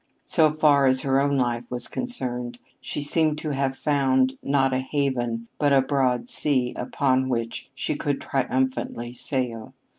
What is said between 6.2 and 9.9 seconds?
sea upon which she could triumphantly sail.